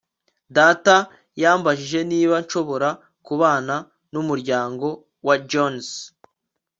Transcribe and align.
data 0.55 0.95
yambajije 1.41 1.99
niba 2.11 2.35
nshobora 2.43 2.89
kubana 3.25 3.75
n'umuryango 4.11 4.87
wa 5.25 5.35
jones 5.49 5.87